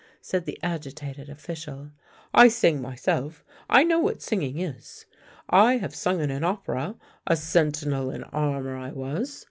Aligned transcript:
"said 0.19 0.45
the 0.47 0.57
agitated 0.63 1.29
official." 1.29 1.91
I 2.43 2.47
sing 2.47 2.81
myself. 2.81 3.45
I 3.69 3.83
know 3.83 3.99
what 3.99 4.19
singing 4.19 4.57
is. 4.57 5.05
I 5.47 5.77
have 5.77 5.93
sung 5.93 6.21
in 6.21 6.31
an 6.31 6.43
opera— 6.43 6.95
a 7.27 7.35
sentinel 7.35 8.09
in 8.09 8.23
armour 8.23 8.75
I 8.77 8.93
was. 8.93 9.39